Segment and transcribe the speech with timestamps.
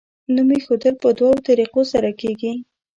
[0.33, 2.51] نوم ایښودل په دوو طریقو سره کیږي.